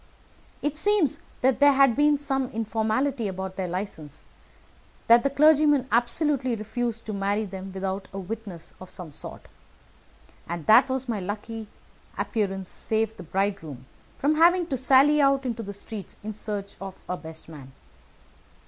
It 0.63 0.77
seems 0.77 1.19
that 1.41 1.59
there 1.59 1.73
had 1.73 1.95
been 1.95 2.17
some 2.17 2.49
informality 2.49 3.27
about 3.27 3.55
their 3.55 3.67
license; 3.67 4.25
that 5.05 5.21
the 5.21 5.29
clergyman 5.29 5.87
absolutely 5.91 6.55
refused 6.55 7.05
to 7.05 7.13
marry 7.13 7.45
them 7.45 7.71
without 7.71 8.07
a 8.11 8.17
witness 8.17 8.73
of 8.81 8.89
some 8.89 9.11
sort, 9.11 9.43
and 10.49 10.65
that 10.65 10.89
my 11.07 11.19
lucky 11.19 11.67
appearance 12.17 12.67
saved 12.67 13.17
the 13.17 13.21
bridegroom 13.21 13.85
from 14.17 14.37
having 14.37 14.65
to 14.69 14.75
sally 14.75 15.21
out 15.21 15.45
into 15.45 15.61
the 15.61 15.71
streets 15.71 16.17
in 16.23 16.33
search 16.33 16.77
of 16.81 17.03
a 17.07 17.15
best 17.15 17.47
man. 17.47 17.71